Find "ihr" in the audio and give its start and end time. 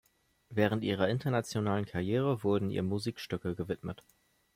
2.71-2.81